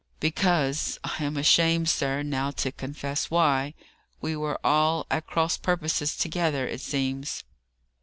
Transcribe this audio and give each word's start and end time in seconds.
"Because 0.19 0.97
I 1.03 1.23
am 1.23 1.37
ashamed, 1.37 1.87
sir, 1.87 2.23
now 2.23 2.49
to 2.49 2.71
confess 2.71 3.29
why. 3.29 3.75
We 4.19 4.35
were 4.35 4.59
all 4.65 5.05
at 5.11 5.27
cross 5.27 5.57
purposes 5.57 6.17
together, 6.17 6.67
it 6.67 6.81
seems." 6.81 7.43